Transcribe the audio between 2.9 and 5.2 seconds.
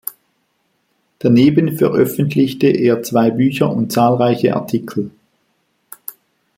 zwei Bücher und zahlreiche Artikel.